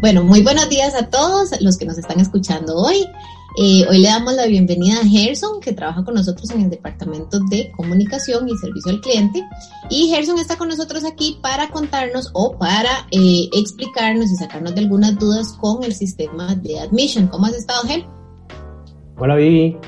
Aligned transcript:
Bueno, 0.00 0.22
muy 0.22 0.42
buenos 0.42 0.68
días 0.68 0.94
a 0.94 1.08
todos 1.08 1.58
los 1.62 1.78
que 1.78 1.86
nos 1.86 1.96
están 1.96 2.20
escuchando 2.20 2.76
hoy. 2.76 3.06
Eh, 3.58 3.86
hoy 3.88 3.98
le 3.98 4.08
damos 4.08 4.34
la 4.34 4.46
bienvenida 4.46 5.00
a 5.00 5.06
Gerson, 5.06 5.60
que 5.60 5.72
trabaja 5.72 6.04
con 6.04 6.14
nosotros 6.14 6.50
en 6.50 6.60
el 6.60 6.70
Departamento 6.70 7.40
de 7.48 7.72
Comunicación 7.74 8.46
y 8.46 8.56
Servicio 8.58 8.92
al 8.92 9.00
Cliente. 9.00 9.42
Y 9.88 10.08
Gerson 10.08 10.38
está 10.38 10.58
con 10.58 10.68
nosotros 10.68 11.02
aquí 11.04 11.38
para 11.40 11.70
contarnos 11.70 12.30
o 12.34 12.58
para 12.58 13.06
eh, 13.10 13.48
explicarnos 13.54 14.30
y 14.30 14.36
sacarnos 14.36 14.74
de 14.74 14.82
algunas 14.82 15.18
dudas 15.18 15.54
con 15.54 15.82
el 15.82 15.94
sistema 15.94 16.54
de 16.54 16.78
admission. 16.78 17.28
¿Cómo 17.28 17.46
has 17.46 17.54
estado, 17.54 17.82
Ger? 17.84 18.04
Hola, 19.16 19.36
Vivi. 19.36 19.78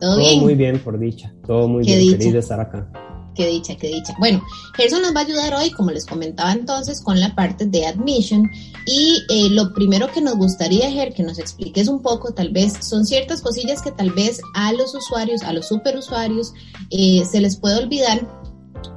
¿Todo, 0.00 0.18
bien? 0.18 0.40
muy 0.40 0.56
bien, 0.56 0.80
por 0.80 0.98
dicha. 0.98 1.32
Todo 1.46 1.68
muy 1.68 1.84
bien. 1.84 2.18
Feliz 2.18 2.32
de 2.32 2.38
estar 2.40 2.58
acá. 2.58 2.90
Qué 3.34 3.48
dicha, 3.48 3.76
qué 3.76 3.88
dicha. 3.88 4.14
Bueno, 4.18 4.42
Gerson 4.76 5.02
nos 5.02 5.14
va 5.14 5.20
a 5.20 5.24
ayudar 5.24 5.54
hoy, 5.54 5.70
como 5.70 5.90
les 5.90 6.06
comentaba 6.06 6.52
entonces, 6.52 7.00
con 7.00 7.18
la 7.20 7.34
parte 7.34 7.66
de 7.66 7.86
admission. 7.86 8.50
Y 8.86 9.22
eh, 9.28 9.48
lo 9.50 9.72
primero 9.72 10.10
que 10.12 10.20
nos 10.20 10.36
gustaría, 10.36 10.90
Ger, 10.90 11.12
que 11.14 11.22
nos 11.22 11.38
expliques 11.38 11.88
un 11.88 12.00
poco, 12.00 12.32
tal 12.32 12.50
vez, 12.50 12.74
son 12.80 13.04
ciertas 13.04 13.42
cosillas 13.42 13.82
que 13.82 13.90
tal 13.90 14.10
vez 14.10 14.40
a 14.54 14.72
los 14.72 14.94
usuarios, 14.94 15.42
a 15.42 15.52
los 15.52 15.68
superusuarios, 15.68 16.52
eh, 16.90 17.24
se 17.30 17.40
les 17.40 17.56
puede 17.56 17.82
olvidar 17.82 18.26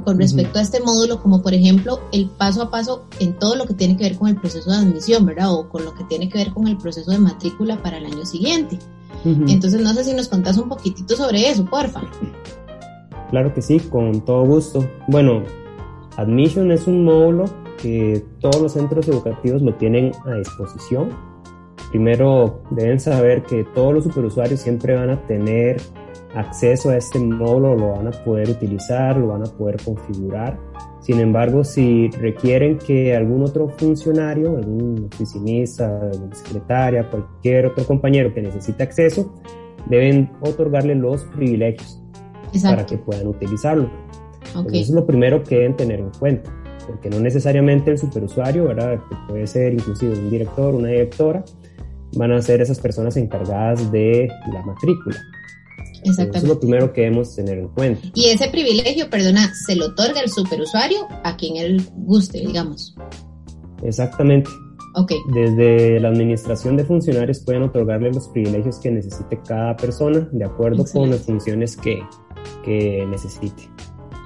con 0.03 0.19
respecto 0.19 0.59
a 0.59 0.61
este 0.61 0.79
módulo, 0.81 1.21
como 1.21 1.41
por 1.41 1.53
ejemplo 1.53 1.99
el 2.11 2.29
paso 2.29 2.61
a 2.61 2.71
paso 2.71 3.05
en 3.19 3.37
todo 3.39 3.55
lo 3.55 3.65
que 3.65 3.73
tiene 3.73 3.97
que 3.97 4.03
ver 4.03 4.17
con 4.17 4.27
el 4.27 4.35
proceso 4.35 4.69
de 4.69 4.77
admisión, 4.77 5.25
¿verdad? 5.25 5.53
O 5.53 5.69
con 5.69 5.83
lo 5.83 5.93
que 5.95 6.03
tiene 6.05 6.29
que 6.29 6.37
ver 6.37 6.53
con 6.53 6.67
el 6.67 6.77
proceso 6.77 7.11
de 7.11 7.17
matrícula 7.17 7.81
para 7.81 7.97
el 7.97 8.05
año 8.05 8.25
siguiente. 8.25 8.79
Entonces, 9.25 9.81
no 9.81 9.93
sé 9.93 10.05
si 10.05 10.13
nos 10.13 10.27
contás 10.29 10.57
un 10.57 10.69
poquitito 10.69 11.17
sobre 11.17 11.49
eso, 11.49 11.65
porfa. 11.65 12.01
Claro 13.29 13.53
que 13.53 13.61
sí, 13.61 13.79
con 13.79 14.21
todo 14.21 14.45
gusto. 14.45 14.87
Bueno, 15.07 15.43
Admission 16.15 16.71
es 16.71 16.87
un 16.87 17.03
módulo 17.03 17.45
que 17.81 18.23
todos 18.39 18.61
los 18.61 18.73
centros 18.73 19.07
educativos 19.07 19.61
lo 19.61 19.75
tienen 19.75 20.11
a 20.25 20.35
disposición. 20.35 21.09
Primero 21.91 22.61
deben 22.71 22.99
saber 22.99 23.43
que 23.43 23.63
todos 23.63 23.93
los 23.93 24.03
superusuarios 24.03 24.59
siempre 24.59 24.95
van 24.95 25.09
a 25.09 25.27
tener 25.27 25.77
acceso 26.35 26.89
a 26.89 26.97
este 26.97 27.19
módulo, 27.19 27.75
lo 27.75 27.91
van 27.91 28.07
a 28.07 28.11
poder 28.11 28.49
utilizar, 28.49 29.17
lo 29.17 29.27
van 29.27 29.43
a 29.43 29.45
poder 29.45 29.77
configurar. 29.83 30.59
Sin 30.99 31.19
embargo, 31.19 31.63
si 31.63 32.09
requieren 32.09 32.77
que 32.77 33.15
algún 33.15 33.43
otro 33.43 33.69
funcionario, 33.69 34.57
algún 34.57 35.07
oficinista, 35.13 35.99
alguna 36.11 36.35
secretaria, 36.35 37.09
cualquier 37.09 37.67
otro 37.67 37.85
compañero 37.85 38.33
que 38.33 38.41
necesite 38.41 38.83
acceso, 38.83 39.35
deben 39.85 40.31
otorgarle 40.41 40.95
los 40.95 41.23
privilegios 41.25 42.01
para 42.63 42.85
que 42.85 42.97
puedan 42.97 43.27
utilizarlo. 43.27 43.89
Eso 44.53 44.67
es 44.69 44.89
lo 44.89 45.05
primero 45.05 45.43
que 45.43 45.55
deben 45.55 45.75
tener 45.75 45.99
en 45.99 46.09
cuenta, 46.11 46.51
porque 46.87 47.09
no 47.09 47.19
necesariamente 47.19 47.91
el 47.91 47.97
superusuario, 47.97 48.65
¿verdad? 48.65 48.99
Que 49.09 49.15
puede 49.27 49.47
ser 49.47 49.73
inclusive 49.73 50.17
un 50.17 50.29
director, 50.29 50.73
una 50.73 50.89
directora, 50.89 51.43
van 52.15 52.31
a 52.31 52.41
ser 52.41 52.61
esas 52.61 52.79
personas 52.79 53.17
encargadas 53.17 53.91
de 53.91 54.29
la 54.53 54.61
matrícula. 54.63 55.17
Exactamente. 56.03 56.37
Eso 56.37 56.47
es 56.47 56.53
lo 56.53 56.59
primero 56.59 56.93
que 56.93 57.01
debemos 57.01 57.35
tener 57.35 57.57
en 57.57 57.67
cuenta. 57.69 58.07
Y 58.13 58.25
ese 58.25 58.49
privilegio, 58.49 59.09
perdona, 59.09 59.53
se 59.53 59.75
lo 59.75 59.87
otorga 59.87 60.21
el 60.21 60.29
superusuario 60.29 61.07
a 61.23 61.35
quien 61.35 61.57
él 61.57 61.81
guste, 61.95 62.39
digamos. 62.39 62.95
Exactamente. 63.83 64.49
Okay. 64.95 65.17
Desde 65.31 65.99
la 65.99 66.09
administración 66.09 66.75
de 66.77 66.83
funcionarios 66.85 67.39
pueden 67.41 67.63
otorgarle 67.63 68.11
los 68.11 68.29
privilegios 68.29 68.79
que 68.79 68.89
necesite 68.89 69.39
cada 69.45 69.75
persona 69.75 70.27
de 70.31 70.45
acuerdo 70.45 70.85
con 70.91 71.11
las 71.11 71.21
funciones 71.21 71.77
que, 71.77 71.99
que 72.63 73.05
necesite. 73.05 73.69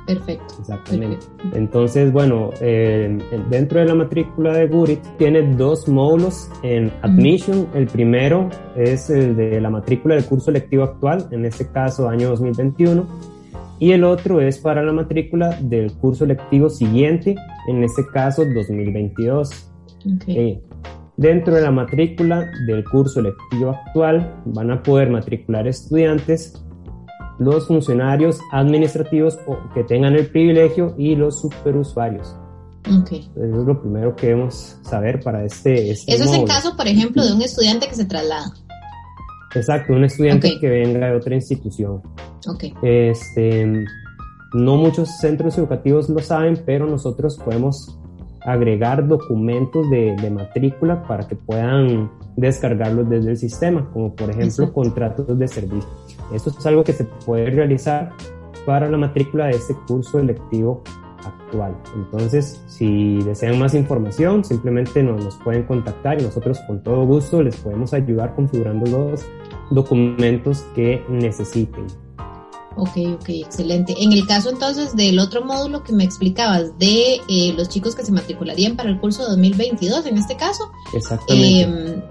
Perfecto. 0.06 0.56
Exactamente. 0.60 1.26
Entonces, 1.54 2.12
bueno, 2.12 2.50
eh, 2.60 3.18
dentro 3.50 3.80
de 3.80 3.86
la 3.86 3.96
matrícula 3.96 4.54
de 4.54 4.68
Gurit 4.68 5.00
tiene 5.18 5.42
dos 5.56 5.88
módulos 5.88 6.50
en 6.64 6.92
Admission. 7.02 7.68
El 7.74 7.88
primero 7.88 8.50
es 8.76 9.10
el 9.10 9.36
de 9.36 9.62
la 9.62 9.70
matrícula 9.70 10.16
del 10.16 10.26
curso 10.26 10.52
lectivo 10.52 10.84
actual, 10.84 11.28
en 11.32 11.46
este 11.46 11.68
caso 11.68 12.10
año 12.10 12.30
2021. 12.30 13.06
Y 13.80 13.94
el 13.94 14.04
otro 14.04 14.42
es 14.42 14.60
para 14.60 14.84
la 14.84 14.94
matrícula 14.94 15.58
del 15.62 15.92
curso 15.94 16.26
lectivo 16.26 16.70
siguiente, 16.70 17.36
en 17.68 17.84
este 17.84 18.06
caso 18.06 18.44
2022. 18.46 19.68
Okay. 20.18 20.38
Eh, 20.38 20.62
dentro 21.18 21.56
de 21.56 21.62
la 21.62 21.72
matrícula 21.72 22.50
del 22.68 22.84
curso 22.84 23.22
lectivo 23.22 23.70
actual 23.70 24.42
van 24.46 24.72
a 24.72 24.84
poder 24.84 25.10
matricular 25.10 25.68
estudiantes 25.68 26.64
los 27.42 27.66
funcionarios 27.66 28.40
administrativos 28.52 29.40
que 29.74 29.84
tengan 29.84 30.14
el 30.14 30.28
privilegio 30.28 30.94
y 30.96 31.16
los 31.16 31.42
superusuarios. 31.42 32.36
Okay. 33.02 33.32
Eso 33.36 33.62
es 33.62 33.66
lo 33.66 33.82
primero 33.82 34.16
que 34.16 34.28
debemos 34.28 34.78
saber 34.84 35.20
para 35.24 35.44
este. 35.44 35.90
este 35.90 36.14
Eso 36.14 36.26
es 36.26 36.34
en 36.34 36.46
caso, 36.46 36.78
por 36.78 36.88
ejemplo, 36.88 37.26
de 37.26 37.34
un 37.34 37.42
estudiante 37.42 37.88
que 37.88 37.96
se 37.96 38.06
traslada. 38.06 38.54
Exacto, 39.56 39.94
un 39.94 40.04
estudiante 40.04 40.60
que 40.60 40.70
venga 40.70 41.08
de 41.08 41.16
otra 41.16 41.34
institución. 41.34 42.04
Okay. 42.48 42.76
Este, 42.84 43.86
no 44.54 44.78
muchos 44.78 45.10
centros 45.18 45.58
educativos 45.58 46.10
lo 46.10 46.20
saben, 46.20 46.62
pero 46.64 46.86
nosotros 46.86 47.40
podemos 47.44 47.98
agregar 48.44 49.08
documentos 49.08 49.90
de, 49.90 50.16
de 50.16 50.30
matrícula 50.30 51.04
para 51.04 51.28
que 51.28 51.36
puedan 51.36 52.12
descargarlos 52.36 53.10
desde 53.10 53.32
el 53.32 53.38
sistema, 53.38 53.90
como 53.92 54.16
por 54.16 54.30
ejemplo 54.30 54.74
contratos 54.74 55.38
de 55.38 55.48
servicio. 55.48 55.90
Esto 56.34 56.50
es 56.50 56.66
algo 56.66 56.84
que 56.84 56.94
se 56.94 57.06
puede 57.26 57.50
realizar 57.50 58.12
para 58.66 58.90
la 58.90 58.98
matrícula 58.98 59.48
de 59.48 59.52
este 59.52 59.76
curso 59.88 60.20
electivo 60.20 60.84
actual. 61.26 61.76
Entonces, 61.96 62.64
si 62.68 63.22
desean 63.24 63.60
más 63.60 63.74
información, 63.74 64.44
simplemente 64.44 65.04
nos, 65.04 65.24
nos 65.24 65.36
pueden 65.38 65.64
contactar 65.64 66.20
y 66.20 66.24
nosotros 66.24 66.60
con 66.68 66.82
todo 66.84 67.06
gusto 67.06 67.44
les 67.44 67.56
podemos 67.58 67.94
ayudar 67.94 68.36
configurando 68.36 68.90
los 68.90 69.26
documentos 69.70 70.66
que 70.76 71.04
necesiten. 71.10 71.86
Ok, 72.78 72.98
ok, 73.16 73.30
excelente. 73.30 73.94
En 73.98 74.14
el 74.14 74.26
caso 74.26 74.50
entonces 74.50 74.96
del 74.96 75.20
otro 75.20 75.44
módulo 75.44 75.84
que 75.84 75.92
me 75.92 76.04
explicabas 76.04 76.78
de 76.80 77.22
eh, 77.28 77.54
los 77.58 77.68
chicos 77.70 77.96
que 77.96 78.06
se 78.06 78.12
matricularían 78.12 78.78
para 78.78 78.90
el 78.90 79.00
curso 79.00 79.28
2022, 79.28 80.06
en 80.06 80.18
este 80.18 80.38
caso. 80.38 80.72
Exactamente. 80.94 81.62
Eh, 81.62 82.02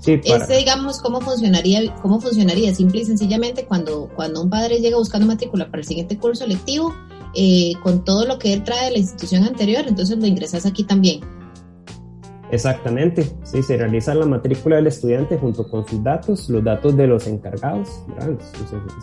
sí, 0.00 0.20
Este, 0.24 0.56
digamos, 0.56 1.00
¿cómo 1.00 1.20
funcionaría, 1.20 1.94
cómo 2.02 2.20
funcionaría? 2.20 2.74
Simple 2.74 3.02
y 3.02 3.04
sencillamente 3.04 3.64
cuando, 3.66 4.08
cuando 4.16 4.42
un 4.42 4.50
padre 4.50 4.80
llega 4.80 4.96
buscando 4.96 5.26
matrícula 5.26 5.66
para 5.66 5.82
el 5.82 5.86
siguiente 5.86 6.18
curso 6.18 6.44
lectivo, 6.46 6.92
eh, 7.34 7.74
con 7.82 8.04
todo 8.04 8.26
lo 8.26 8.38
que 8.38 8.52
él 8.52 8.64
trae 8.64 8.86
de 8.86 8.90
la 8.92 8.98
institución 8.98 9.44
anterior, 9.44 9.84
entonces 9.86 10.18
lo 10.18 10.26
ingresas 10.26 10.66
aquí 10.66 10.82
también. 10.82 11.20
Exactamente, 12.52 13.28
sí, 13.42 13.60
se 13.62 13.76
realiza 13.76 14.14
la 14.14 14.24
matrícula 14.24 14.76
del 14.76 14.86
estudiante 14.86 15.36
junto 15.36 15.68
con 15.68 15.86
sus 15.86 16.02
datos, 16.02 16.48
los 16.48 16.62
datos 16.62 16.96
de 16.96 17.08
los 17.08 17.26
encargados, 17.26 17.88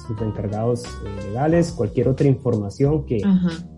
sus, 0.08 0.22
encargados 0.22 0.86
eh, 0.86 1.28
legales, 1.28 1.72
cualquier 1.74 2.08
otra 2.08 2.28
información 2.28 3.06
que, 3.06 3.22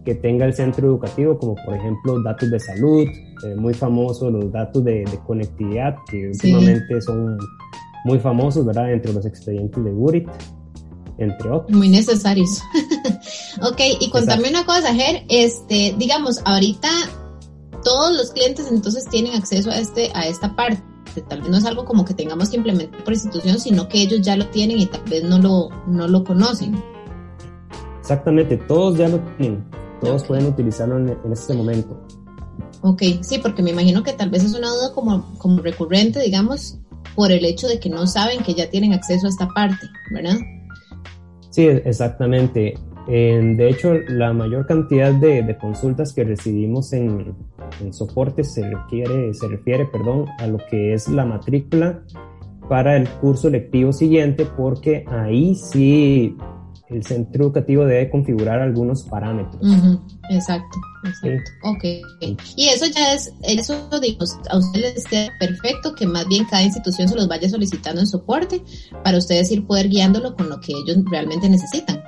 que, 0.03 0.15
tenga 0.15 0.45
el 0.45 0.53
centro 0.53 0.87
educativo, 0.87 1.39
como 1.39 1.55
por 1.55 1.73
ejemplo 1.75 2.21
datos 2.21 2.51
de 2.51 2.59
salud, 2.59 3.07
eh, 3.07 3.55
muy 3.55 3.73
famosos 3.73 4.31
los 4.31 4.51
datos 4.51 4.83
de, 4.83 5.03
conectividad, 5.25 5.95
que 6.09 6.27
últimamente 6.27 7.01
son 7.01 7.37
muy 8.03 8.19
famosos, 8.19 8.65
¿verdad?, 8.67 8.93
entre 8.93 9.13
los 9.13 9.25
expedientes 9.25 9.83
de 9.83 9.91
Gurit, 9.91 10.29
entre 11.17 11.49
otros. 11.49 11.75
Muy 11.75 11.89
necesarios. 11.89 12.61
ok, 13.63 13.81
y 13.99 14.11
contame 14.11 14.47
una 14.47 14.63
cosa, 14.63 14.93
Ger, 14.93 15.23
este, 15.27 15.95
digamos, 15.97 16.39
ahorita 16.45 16.89
todos 17.85 18.17
los 18.17 18.31
clientes 18.31 18.67
entonces 18.69 19.05
tienen 19.05 19.35
acceso 19.35 19.69
a, 19.69 19.77
este, 19.77 20.11
a 20.15 20.27
esta 20.27 20.53
parte. 20.55 20.81
Tal 21.29 21.41
vez 21.41 21.49
no 21.49 21.57
es 21.57 21.65
algo 21.65 21.85
como 21.85 22.03
que 22.03 22.13
tengamos 22.13 22.49
que 22.49 22.57
implementar 22.57 23.01
por 23.03 23.13
institución, 23.13 23.59
sino 23.59 23.87
que 23.87 24.01
ellos 24.01 24.21
ya 24.21 24.35
lo 24.35 24.47
tienen 24.47 24.79
y 24.79 24.87
tal 24.87 25.03
vez 25.03 25.23
no 25.23 25.37
lo, 25.37 25.69
no 25.87 26.07
lo 26.07 26.23
conocen. 26.23 26.75
Exactamente, 28.01 28.57
todos 28.57 28.97
ya 28.97 29.07
lo 29.07 29.19
tienen, 29.37 29.63
todos 30.01 30.23
pueden 30.25 30.47
utilizarlo 30.47 30.97
en, 30.97 31.31
este 31.31 31.53
momento. 31.53 31.97
Ok, 32.81 33.01
sí, 33.21 33.37
porque 33.37 33.63
me 33.63 33.69
imagino 33.69 34.03
que 34.03 34.13
tal 34.13 34.29
vez 34.29 34.43
es 34.43 34.55
una 34.55 34.69
duda 34.69 34.91
como, 34.93 35.37
como 35.37 35.61
recurrente, 35.61 36.19
digamos, 36.19 36.79
por 37.15 37.31
el 37.31 37.45
hecho 37.45 37.67
de 37.67 37.79
que 37.79 37.89
no 37.89 38.05
saben 38.07 38.43
que 38.43 38.55
ya 38.55 38.69
tienen 38.69 38.93
acceso 38.93 39.27
a 39.27 39.29
esta 39.29 39.47
parte, 39.49 39.87
¿verdad? 40.11 40.37
Sí, 41.51 41.65
exactamente. 41.67 42.77
De 43.07 43.69
hecho, 43.69 43.93
la 44.07 44.33
mayor 44.33 44.65
cantidad 44.65 45.13
de, 45.13 45.43
de 45.43 45.57
consultas 45.57 46.13
que 46.13 46.23
recibimos 46.23 46.91
en, 46.93 47.35
en 47.81 47.93
soporte 47.93 48.43
se 48.43 48.69
refiere, 48.69 49.33
se 49.33 49.47
refiere 49.47 49.85
perdón, 49.85 50.25
a 50.39 50.47
lo 50.47 50.57
que 50.69 50.93
es 50.93 51.07
la 51.07 51.25
matrícula 51.25 52.03
para 52.67 52.97
el 52.97 53.07
curso 53.07 53.49
lectivo 53.49 53.93
siguiente, 53.93 54.45
porque 54.57 55.05
ahí 55.07 55.55
sí 55.55 56.35
el 56.89 57.03
centro 57.03 57.45
educativo 57.45 57.85
debe 57.85 58.09
configurar 58.09 58.59
algunos 58.59 59.03
parámetros. 59.03 59.61
Exacto, 60.29 60.77
exacto. 61.03 61.51
Ok. 61.63 61.83
Y 62.55 62.67
eso 62.67 62.85
ya 62.85 63.13
es, 63.13 63.33
eso 63.43 63.89
digamos, 63.99 64.37
a 64.49 64.57
ustedes 64.57 64.95
les 64.95 65.05
queda 65.05 65.29
perfecto 65.39 65.95
que 65.95 66.05
más 66.05 66.27
bien 66.27 66.45
cada 66.45 66.63
institución 66.63 67.07
se 67.07 67.15
los 67.15 67.27
vaya 67.27 67.49
solicitando 67.49 68.01
en 68.01 68.07
soporte 68.07 68.63
para 69.03 69.17
ustedes 69.17 69.51
ir 69.51 69.65
poder 69.65 69.89
guiándolo 69.89 70.35
con 70.35 70.49
lo 70.49 70.59
que 70.59 70.73
ellos 70.73 71.03
realmente 71.09 71.49
necesitan. 71.49 72.03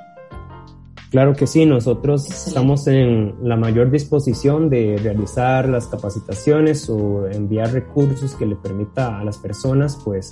Claro 1.09 1.33
que 1.33 1.47
sí, 1.47 1.65
nosotros 1.65 2.29
estamos 2.29 2.85
en 2.87 3.35
la 3.41 3.55
mayor 3.55 3.89
disposición 3.89 4.69
de 4.69 4.97
realizar 5.01 5.69
las 5.69 5.87
capacitaciones 5.87 6.89
o 6.89 7.27
enviar 7.27 7.71
recursos 7.71 8.35
que 8.35 8.45
le 8.45 8.57
permita 8.57 9.17
a 9.19 9.23
las 9.23 9.37
personas 9.37 9.97
pues 10.03 10.31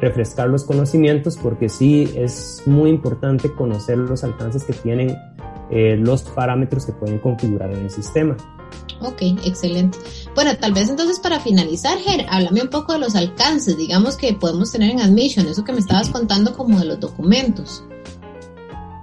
refrescar 0.00 0.48
los 0.48 0.64
conocimientos 0.64 1.36
porque 1.36 1.68
sí 1.68 2.12
es 2.14 2.62
muy 2.66 2.90
importante 2.90 3.52
conocer 3.52 3.98
los 3.98 4.22
alcances 4.22 4.62
que 4.62 4.72
tienen 4.72 5.16
eh, 5.70 5.96
los 5.96 6.22
parámetros 6.22 6.86
que 6.86 6.92
pueden 6.92 7.18
configurar 7.18 7.72
en 7.72 7.80
el 7.80 7.90
sistema. 7.90 8.36
Ok, 9.00 9.22
excelente. 9.44 9.98
Bueno, 10.34 10.56
tal 10.56 10.72
vez 10.72 10.88
entonces 10.88 11.18
para 11.18 11.40
finalizar, 11.40 11.98
Ger, 11.98 12.26
háblame 12.28 12.62
un 12.62 12.68
poco 12.68 12.92
de 12.92 13.00
los 13.00 13.16
alcances, 13.16 13.76
digamos 13.76 14.16
que 14.16 14.34
podemos 14.34 14.70
tener 14.70 14.90
en 14.90 15.00
Admission, 15.00 15.48
eso 15.48 15.64
que 15.64 15.72
me 15.72 15.80
estabas 15.80 16.08
contando 16.10 16.54
como 16.56 16.78
de 16.78 16.84
los 16.84 17.00
documentos. 17.00 17.82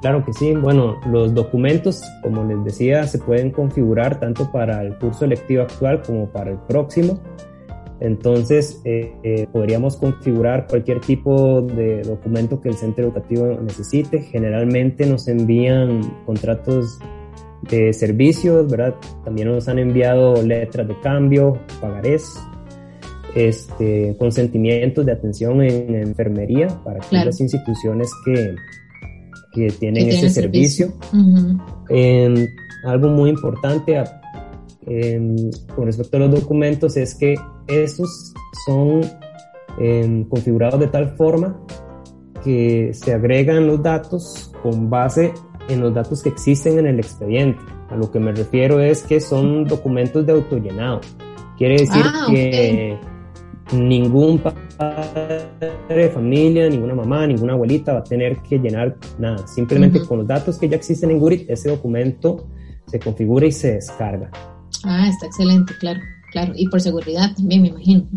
Claro 0.01 0.25
que 0.25 0.33
sí. 0.33 0.53
Bueno, 0.55 0.99
los 1.07 1.33
documentos, 1.33 2.01
como 2.23 2.43
les 2.43 2.63
decía, 2.63 3.05
se 3.05 3.19
pueden 3.19 3.51
configurar 3.51 4.19
tanto 4.19 4.51
para 4.51 4.81
el 4.81 4.97
curso 4.97 5.25
electivo 5.25 5.61
actual 5.61 6.01
como 6.01 6.27
para 6.31 6.51
el 6.51 6.57
próximo. 6.57 7.19
Entonces, 7.99 8.81
eh, 8.83 9.13
eh, 9.21 9.47
podríamos 9.53 9.95
configurar 9.95 10.65
cualquier 10.65 11.01
tipo 11.01 11.61
de 11.61 12.01
documento 12.01 12.59
que 12.59 12.69
el 12.69 12.75
centro 12.75 13.05
educativo 13.05 13.59
necesite. 13.61 14.21
Generalmente 14.21 15.05
nos 15.05 15.27
envían 15.27 16.01
contratos 16.25 16.97
de 17.69 17.93
servicios, 17.93 18.71
¿verdad? 18.71 18.95
También 19.23 19.49
nos 19.49 19.67
han 19.67 19.77
enviado 19.77 20.41
letras 20.41 20.87
de 20.87 20.99
cambio, 20.99 21.59
pagarés, 21.79 22.39
este, 23.35 24.15
consentimientos 24.17 25.05
de 25.05 25.11
atención 25.11 25.61
en 25.61 25.93
enfermería 25.93 26.67
para 26.83 26.99
las 27.11 27.39
instituciones 27.39 28.11
que, 28.25 28.55
que 29.51 29.69
tienen 29.71 30.07
ese 30.09 30.29
servicio. 30.29 30.93
Em, 31.89 32.47
algo 32.85 33.09
muy 33.09 33.29
importante 33.29 34.01
em, 34.85 35.35
con 35.75 35.85
respecto 35.85 36.17
a 36.17 36.21
los 36.21 36.31
documentos 36.41 36.97
es 36.97 37.15
que 37.15 37.35
estos 37.67 38.33
son 38.65 39.01
em, 39.79 40.23
configurados 40.25 40.79
de 40.79 40.87
tal 40.87 41.15
forma 41.15 41.59
que 42.43 42.91
se 42.93 43.13
agregan 43.13 43.67
los 43.67 43.83
datos 43.83 44.51
con 44.63 44.89
base 44.89 45.33
en 45.69 45.81
los 45.81 45.93
datos 45.93 46.23
que 46.23 46.29
existen 46.29 46.79
en 46.79 46.87
el 46.87 46.99
expediente. 46.99 47.59
A 47.89 47.95
lo 47.95 48.09
que 48.09 48.19
me 48.19 48.31
refiero 48.31 48.79
es 48.79 49.03
que 49.03 49.19
son 49.19 49.65
documentos 49.65 50.25
de 50.25 50.33
autollenado. 50.33 51.01
Quiere 51.57 51.77
decir 51.77 52.03
ah, 52.03 52.25
que 52.29 52.97
ningún 53.73 54.39
padre 54.39 55.47
de 55.89 56.09
familia, 56.09 56.69
ninguna 56.69 56.95
mamá, 56.95 57.27
ninguna 57.27 57.53
abuelita 57.53 57.93
va 57.93 57.99
a 57.99 58.03
tener 58.03 58.37
que 58.41 58.57
llenar 58.57 58.97
nada. 59.17 59.47
Simplemente 59.47 59.99
con 60.05 60.19
los 60.19 60.27
datos 60.27 60.57
que 60.57 60.69
ya 60.69 60.75
existen 60.75 61.11
en 61.11 61.19
Gurit, 61.19 61.49
ese 61.49 61.69
documento 61.69 62.47
se 62.87 62.99
configura 62.99 63.47
y 63.47 63.51
se 63.51 63.73
descarga. 63.73 64.31
Ah, 64.83 65.07
está 65.07 65.27
excelente, 65.27 65.73
claro, 65.79 65.99
claro. 66.31 66.53
Y 66.55 66.67
por 66.67 66.81
seguridad 66.81 67.33
también, 67.35 67.61
me 67.61 67.67
imagino. 67.69 68.07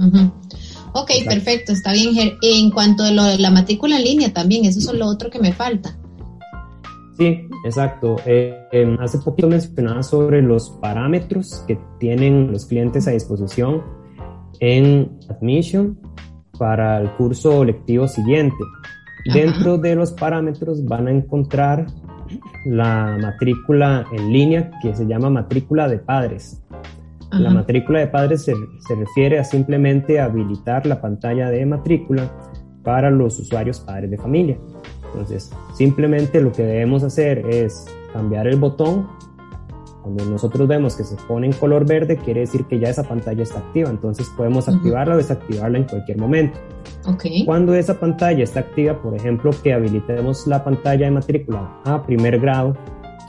Ok, 0.93 1.11
perfecto, 1.27 1.73
está 1.73 1.93
bien. 1.93 2.39
En 2.43 2.71
cuanto 2.71 3.03
a 3.05 3.11
lo 3.11 3.25
de 3.25 3.39
la 3.39 3.51
matrícula 3.51 3.99
en 3.99 4.05
línea 4.05 4.33
también, 4.33 4.65
eso 4.65 4.79
es 4.79 4.99
lo 4.99 5.07
otro 5.07 5.31
que 5.31 5.39
me 5.39 5.53
falta. 5.53 5.97
Sí, 7.17 7.47
exacto. 7.65 8.17
Eh, 8.27 8.67
em, 8.73 8.99
hace 9.01 9.19
poquito 9.19 9.49
mencionaba 9.49 10.03
sobre 10.03 10.43
los 10.43 10.71
parámetros 10.81 11.63
que 11.67 11.79
tienen 12.01 12.51
los 12.51 12.67
clientes 12.67 13.07
a 13.07 13.13
disposición 13.13 13.83
en 14.61 15.11
Admission 15.29 15.99
para 16.59 17.01
el 17.01 17.11
curso 17.13 17.65
lectivo 17.65 18.09
siguiente. 18.09 18.57
Dentro 19.33 19.79
de 19.79 19.95
los 19.95 20.13
parámetros 20.13 20.85
van 20.85 21.09
a 21.09 21.11
encontrar 21.11 21.87
la 22.67 23.17
matrícula 23.21 24.05
en 24.13 24.33
línea 24.33 24.71
que 24.83 24.95
se 24.95 25.07
llama 25.07 25.31
matrícula 25.31 25.89
de 25.89 25.99
padres. 25.99 26.63
La 27.31 27.51
matrícula 27.51 27.99
de 27.99 28.07
padres 28.07 28.45
se, 28.45 28.55
se, 28.87 28.95
refiere 28.95 29.41
a 29.41 29.45
simplemente 29.45 30.21
habilitar 30.21 30.87
la 30.87 31.01
pantalla 31.01 31.51
de 31.51 31.67
matrícula 31.67 32.31
para 32.85 33.11
los 33.11 33.41
usuarios 33.41 33.81
padres 33.81 34.11
de 34.13 34.19
familia. 34.19 34.57
Entonces, 35.07 35.51
simplemente 35.75 36.41
lo 36.41 36.53
que 36.53 36.63
debemos 36.63 37.03
hacer 37.03 37.39
es 37.49 37.87
cambiar 38.13 38.47
el 38.47 38.57
botón 38.57 39.09
cuando 40.05 40.27
nosotros 40.27 40.69
vemos 40.69 40.97
que 40.97 41.03
se 41.03 41.17
pone 41.27 41.47
en 41.47 41.55
color 41.55 41.87
verde, 41.87 42.19
quiere 42.19 42.41
decir 42.41 42.67
que 42.67 42.79
ya 42.79 42.91
esa 42.91 43.05
pantalla 43.05 43.43
está 43.43 43.61
activa. 43.61 43.89
Entonces 43.89 44.31
podemos 44.37 44.69
activarla 44.69 45.15
o 45.15 45.17
desactivarla 45.17 45.79
en 45.79 45.85
cualquier 45.85 46.19
momento. 46.19 46.61
Okay. 47.07 47.47
Cuando 47.47 47.75
esa 47.75 47.99
pantalla 47.99 48.45
está 48.45 48.61
activa, 48.61 49.01
por 49.01 49.17
ejemplo, 49.17 49.51
que 49.63 49.73
habilitemos 49.73 50.47
la 50.47 50.63
pantalla 50.63 51.07
de 51.07 51.11
matrícula 51.11 51.81
a 51.87 52.05
primer 52.05 52.39
grado, 52.39 52.77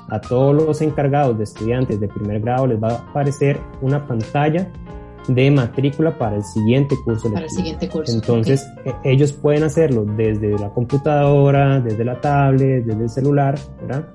a 0.09 0.19
todos 0.19 0.53
los 0.53 0.81
encargados 0.81 1.37
de 1.37 1.45
estudiantes 1.45 1.99
de 2.01 2.09
primer 2.09 2.41
grado 2.41 2.67
les 2.67 2.83
va 2.83 2.89
a 2.89 2.95
aparecer 2.95 3.57
una 3.81 4.05
pantalla 4.05 4.69
de 5.29 5.51
matrícula 5.51 6.17
para 6.17 6.35
el 6.35 6.43
siguiente 6.43 6.97
curso. 7.05 7.31
Para 7.31 7.45
el 7.45 7.51
siguiente 7.51 7.87
curso. 7.87 8.13
Entonces, 8.13 8.67
e, 8.83 8.93
ellos 9.05 9.31
pueden 9.31 9.63
hacerlo 9.63 10.03
desde 10.03 10.59
la 10.59 10.69
computadora, 10.71 11.79
desde 11.79 12.03
la 12.03 12.19
tablet, 12.19 12.83
desde 12.83 13.03
el 13.03 13.09
celular, 13.09 13.55
¿verdad? 13.81 14.09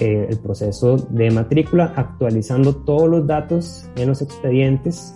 Eh, 0.00 0.26
el 0.28 0.38
proceso 0.38 0.96
de 0.96 1.30
matrícula, 1.30 1.92
actualizando 1.96 2.74
todos 2.76 3.08
los 3.08 3.26
datos 3.26 3.86
en 3.96 4.08
los 4.08 4.20
expedientes 4.20 5.14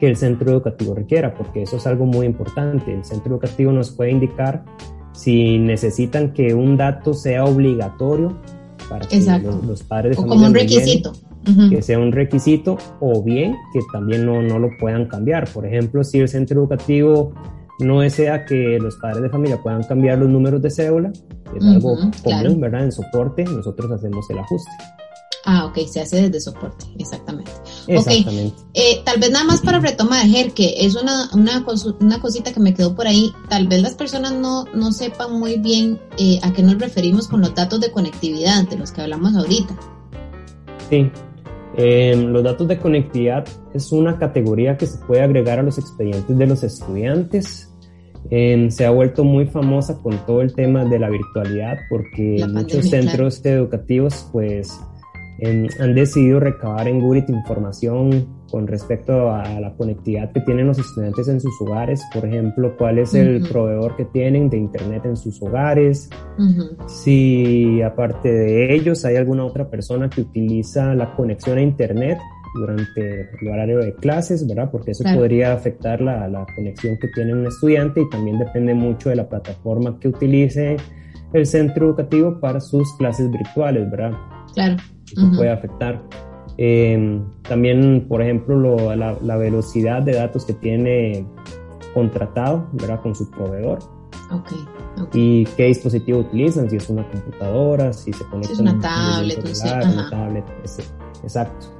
que 0.00 0.08
el 0.08 0.16
centro 0.16 0.50
educativo 0.50 0.94
requiera, 0.94 1.34
porque 1.34 1.62
eso 1.62 1.76
es 1.76 1.86
algo 1.86 2.06
muy 2.06 2.26
importante. 2.26 2.92
El 2.92 3.04
centro 3.04 3.34
educativo 3.34 3.72
nos 3.72 3.90
puede 3.90 4.10
indicar 4.10 4.64
si 5.12 5.58
necesitan 5.58 6.32
que 6.32 6.54
un 6.54 6.76
dato 6.76 7.14
sea 7.14 7.44
obligatorio 7.44 8.36
para 8.88 9.06
que 9.06 9.20
los, 9.66 9.82
padres 9.82 10.16
de 10.16 10.22
o 10.22 10.26
como 10.26 10.46
un 10.46 10.54
requisito. 10.54 11.12
que 11.70 11.82
sea 11.82 11.98
un 11.98 12.12
requisito 12.12 12.78
o 13.00 13.22
bien 13.22 13.56
que 13.72 13.80
también 13.92 14.24
no, 14.24 14.42
no 14.42 14.58
lo 14.58 14.70
puedan 14.78 15.06
cambiar. 15.06 15.48
Por 15.52 15.66
ejemplo, 15.66 16.04
si 16.04 16.20
el 16.20 16.28
centro 16.28 16.60
educativo 16.60 17.32
no 17.80 18.00
desea 18.00 18.44
que 18.44 18.78
los 18.80 18.96
padres 18.96 19.22
de 19.22 19.28
familia 19.28 19.60
puedan 19.62 19.82
cambiar 19.84 20.18
los 20.18 20.28
números 20.28 20.60
de 20.62 20.70
cédula, 20.70 21.12
es 21.56 21.64
algo 21.64 21.96
común, 22.22 22.60
¿verdad? 22.60 22.84
En 22.84 22.92
soporte, 22.92 23.44
nosotros 23.44 23.90
hacemos 23.90 24.28
el 24.30 24.38
ajuste. 24.38 24.70
Ah, 25.44 25.64
ok, 25.64 25.78
se 25.86 26.00
hace 26.00 26.28
desde 26.28 26.40
soporte, 26.40 26.84
exactamente. 26.98 27.50
Exactamente. 27.86 28.54
Eh, 28.74 29.00
tal 29.04 29.18
vez 29.18 29.30
nada 29.30 29.46
más 29.46 29.60
para 29.62 29.78
retomar, 29.78 30.26
Ger, 30.26 30.52
que 30.52 30.84
es 30.84 30.94
una, 30.94 31.30
una, 31.32 31.64
una, 32.00 32.20
cosita 32.20 32.52
que 32.52 32.60
me 32.60 32.74
quedó 32.74 32.94
por 32.94 33.06
ahí, 33.06 33.32
tal 33.48 33.66
vez 33.66 33.80
las 33.80 33.94
personas 33.94 34.32
no, 34.32 34.64
no 34.74 34.92
sepan 34.92 35.38
muy 35.38 35.58
bien 35.58 35.98
eh, 36.18 36.38
a 36.42 36.52
qué 36.52 36.62
nos 36.62 36.78
referimos 36.78 37.28
con 37.28 37.40
los 37.40 37.54
datos 37.54 37.80
de 37.80 37.90
conectividad 37.90 38.68
de 38.68 38.76
los 38.76 38.92
que 38.92 39.00
hablamos 39.00 39.34
ahorita. 39.36 39.74
Sí, 40.90 41.10
eh, 41.78 42.16
los 42.16 42.42
datos 42.42 42.68
de 42.68 42.78
conectividad 42.78 43.46
es 43.72 43.92
una 43.92 44.18
categoría 44.18 44.76
que 44.76 44.86
se 44.86 44.98
puede 44.98 45.22
agregar 45.22 45.60
a 45.60 45.62
los 45.62 45.78
expedientes 45.78 46.36
de 46.36 46.46
los 46.46 46.62
estudiantes 46.62 47.72
se 48.30 48.86
ha 48.86 48.90
vuelto 48.90 49.24
muy 49.24 49.46
famosa 49.46 49.98
con 50.02 50.18
todo 50.26 50.42
el 50.42 50.54
tema 50.54 50.84
de 50.84 50.98
la 50.98 51.08
virtualidad 51.08 51.78
porque 51.88 52.44
muchos 52.52 52.90
centros 52.90 53.44
educativos 53.44 54.28
pues 54.32 54.78
han 55.80 55.94
decidido 55.94 56.40
recabar 56.40 56.88
en 56.88 57.00
Gurit 57.00 57.30
información 57.30 58.38
con 58.50 58.66
respecto 58.66 59.30
a 59.30 59.60
la 59.60 59.74
conectividad 59.74 60.32
que 60.32 60.40
tienen 60.40 60.66
los 60.66 60.78
estudiantes 60.78 61.28
en 61.28 61.40
sus 61.40 61.60
hogares, 61.60 62.02
por 62.12 62.24
ejemplo, 62.24 62.74
cuál 62.76 62.98
es 62.98 63.14
el 63.14 63.46
proveedor 63.48 63.94
que 63.96 64.06
tienen 64.06 64.48
de 64.48 64.56
internet 64.56 65.04
en 65.04 65.16
sus 65.16 65.40
hogares, 65.42 66.08
si 66.86 67.82
aparte 67.82 68.32
de 68.32 68.74
ellos 68.74 69.04
hay 69.04 69.16
alguna 69.16 69.44
otra 69.44 69.68
persona 69.68 70.08
que 70.08 70.22
utiliza 70.22 70.94
la 70.94 71.14
conexión 71.14 71.58
a 71.58 71.62
internet 71.62 72.18
durante 72.54 73.30
el 73.40 73.48
horario 73.48 73.78
de 73.78 73.94
clases, 73.94 74.46
¿verdad? 74.46 74.70
Porque 74.70 74.92
eso 74.92 75.04
podría 75.14 75.52
afectar 75.52 76.00
la, 76.00 76.28
la, 76.28 76.46
conexión 76.54 76.98
que 76.98 77.08
tiene 77.08 77.32
un 77.32 77.46
estudiante 77.46 78.00
y 78.00 78.08
también 78.10 78.38
depende 78.38 78.74
mucho 78.74 79.10
de 79.10 79.16
la 79.16 79.28
plataforma 79.28 79.98
que 80.00 80.08
utilice 80.08 80.76
el 81.32 81.46
centro 81.46 81.86
educativo 81.86 82.40
para 82.40 82.60
sus 82.60 82.92
clases 82.96 83.30
virtuales, 83.30 83.90
¿verdad? 83.90 84.12
Claro. 84.54 84.76
Eso 85.10 85.30
puede 85.36 85.50
afectar. 85.50 86.02
Em, 86.56 87.24
también, 87.42 88.06
por 88.08 88.20
ejemplo, 88.20 88.94
la, 88.96 89.16
la, 89.22 89.36
velocidad 89.36 90.02
de 90.02 90.14
datos 90.14 90.44
que 90.44 90.54
tiene 90.54 91.24
contratado, 91.94 92.68
¿verdad? 92.72 93.00
Con 93.00 93.14
su 93.14 93.30
proveedor. 93.30 93.78
Okay, 94.30 94.58
Y 95.14 95.44
qué 95.56 95.66
dispositivo 95.66 96.18
utilizan, 96.18 96.68
si 96.68 96.76
es 96.76 96.90
una 96.90 97.08
computadora, 97.08 97.92
si 97.92 98.12
se 98.12 98.24
conecta 98.24 98.48
si 98.48 98.52
es 98.54 98.58
una 98.58 98.78
tablet, 98.80 99.38
una 99.38 100.10
tablet, 100.10 100.44
exacto. 101.22 101.77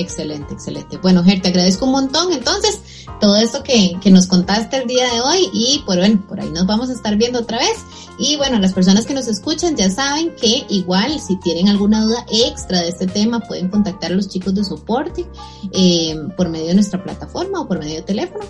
Excelente, 0.00 0.54
excelente. 0.54 0.96
Bueno, 0.98 1.22
Ger, 1.22 1.42
te 1.42 1.48
agradezco 1.48 1.84
un 1.84 1.92
montón. 1.92 2.32
Entonces, 2.32 2.80
todo 3.20 3.36
esto 3.36 3.62
que, 3.62 3.96
que, 4.00 4.10
nos 4.10 4.26
contaste 4.26 4.78
el 4.78 4.88
día 4.88 5.04
de 5.12 5.20
hoy 5.20 5.50
y 5.52 5.82
pues 5.84 5.98
bueno, 5.98 6.24
por 6.26 6.40
ahí 6.40 6.50
nos 6.50 6.66
vamos 6.66 6.88
a 6.88 6.94
estar 6.94 7.16
viendo 7.16 7.40
otra 7.40 7.58
vez. 7.58 7.76
Y 8.18 8.36
bueno, 8.36 8.58
las 8.58 8.72
personas 8.72 9.06
que 9.06 9.14
nos 9.14 9.28
escuchan 9.28 9.76
ya 9.76 9.90
saben 9.90 10.34
que 10.36 10.64
igual 10.68 11.20
si 11.20 11.36
tienen 11.36 11.68
alguna 11.68 12.02
duda 12.02 12.24
extra 12.30 12.80
de 12.80 12.88
este 12.88 13.06
tema 13.06 13.40
pueden 13.40 13.68
contactar 13.68 14.12
a 14.12 14.14
los 14.14 14.28
chicos 14.28 14.54
de 14.54 14.64
soporte 14.64 15.26
eh, 15.72 16.16
por 16.36 16.48
medio 16.48 16.68
de 16.68 16.74
nuestra 16.74 17.02
plataforma 17.02 17.60
o 17.60 17.68
por 17.68 17.78
medio 17.78 17.96
de 17.96 18.02
teléfono. 18.02 18.44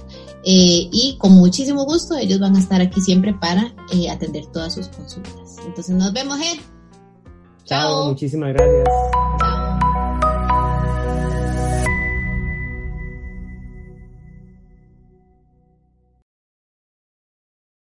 Eh, 0.44 0.88
y 0.92 1.16
con 1.18 1.32
muchísimo 1.32 1.84
gusto 1.84 2.16
ellos 2.16 2.38
van 2.38 2.56
a 2.56 2.60
estar 2.60 2.80
aquí 2.80 3.00
siempre 3.00 3.34
para 3.34 3.74
eh, 3.92 4.08
atender 4.08 4.46
todas 4.46 4.74
sus 4.74 4.88
consultas. 4.88 5.56
Entonces 5.66 5.94
nos 5.96 6.12
vemos, 6.12 6.38
Ger. 6.38 6.58
Chao, 7.64 8.08
muchísimas 8.08 8.52
gracias. 8.52 8.88